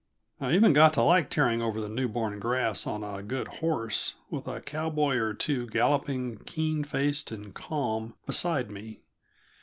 I 0.39 0.53
even 0.55 0.73
got 0.73 0.93
to 0.95 1.03
like 1.03 1.29
tearing 1.29 1.61
over 1.61 1.79
the 1.79 1.87
newborn 1.87 2.39
grass 2.39 2.87
on 2.87 3.03
a 3.03 3.21
good 3.21 3.47
horse, 3.59 4.15
with 4.31 4.47
a 4.47 4.59
cowboy 4.59 5.17
or 5.17 5.35
two 5.35 5.67
galloping, 5.67 6.37
keen 6.39 6.83
faced 6.83 7.29
and 7.31 7.53
calm, 7.53 8.15
beside 8.25 8.71
me. 8.71 9.01